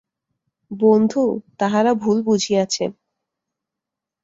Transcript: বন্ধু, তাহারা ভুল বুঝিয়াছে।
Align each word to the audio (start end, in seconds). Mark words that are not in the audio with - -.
বন্ধু, 0.71 1.23
তাহারা 1.59 1.91
ভুল 1.93 2.17
বুঝিয়াছে। 2.23 2.85